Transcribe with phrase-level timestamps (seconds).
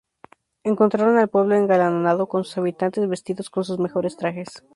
[0.63, 4.63] Encontraron al pueblo engalanado, con sus habitantes vestidos con sus mejores trajes.